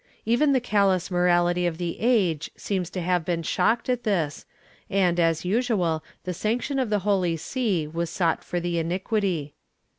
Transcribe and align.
Even 0.25 0.51
the 0.51 0.59
callous 0.59 1.09
morahty 1.09 1.67
of 1.67 1.77
the 1.77 1.97
age 1.99 2.49
seems 2.55 2.89
to 2.89 3.01
have 3.01 3.23
been 3.23 3.43
shocked 3.43 3.87
at 3.87 4.01
this 4.01 4.47
and, 4.89 5.19
as 5.19 5.45
usual, 5.45 6.03
the 6.23 6.33
sanction 6.33 6.79
of 6.79 6.89
the 6.89 7.05
Holy 7.07 7.37
See 7.37 7.85
was 7.85 8.09
sought 8.09 8.43
for 8.43 8.59
the 8.59 8.79
iniquity. 8.79 9.53